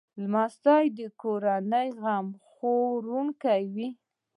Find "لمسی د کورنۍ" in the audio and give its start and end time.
0.21-1.87